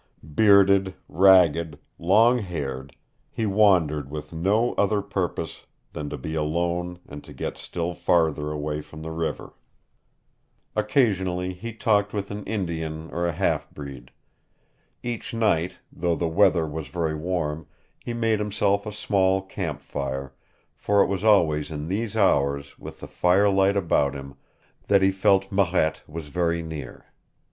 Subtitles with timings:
[0.33, 2.95] Bearded, ragged, long haired,
[3.29, 8.49] he wandered with no other purpose than to be alone and to get still farther
[8.49, 9.53] away from the river.
[10.75, 14.09] Occasionally he talked with an Indian or a half breed.
[15.03, 17.67] Each night, though the weather was very warm,
[17.99, 20.33] he made himself a small camp fire,
[20.75, 24.33] for it was always in these hours, with the fire light about him,
[24.87, 27.05] that he felt Marette was very near.